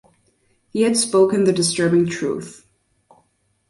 [0.71, 2.65] He had spoken the disturbing truth.